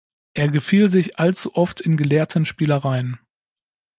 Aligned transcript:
Er 0.33 0.47
gefiel 0.49 0.89
sich 0.89 1.19
allzu 1.19 1.53
oft 1.55 1.79
in 1.79 1.95
gelehrten 1.95 2.43
Spielereien. 2.43 3.19